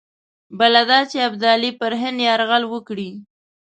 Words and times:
بله 0.59 0.81
دا 0.91 0.99
چې 1.11 1.17
ابدالي 1.27 1.71
پر 1.79 1.91
هند 2.01 2.17
یرغل 2.27 2.63
وکړي. 2.67 3.09